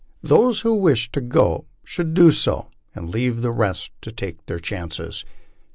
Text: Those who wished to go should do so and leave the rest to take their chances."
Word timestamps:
Those 0.23 0.61
who 0.61 0.73
wished 0.73 1.13
to 1.13 1.21
go 1.21 1.67
should 1.83 2.15
do 2.15 2.31
so 2.31 2.71
and 2.95 3.11
leave 3.11 3.41
the 3.41 3.51
rest 3.51 3.91
to 4.01 4.11
take 4.11 4.43
their 4.47 4.57
chances." 4.57 5.23